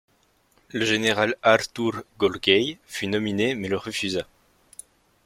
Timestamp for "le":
0.71-0.83, 3.67-3.77